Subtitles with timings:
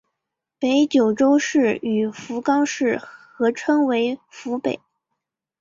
[0.57, 4.79] 北九州市与福冈市合称为福北。